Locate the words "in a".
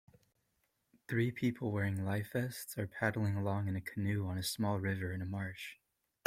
3.67-3.81, 5.13-5.25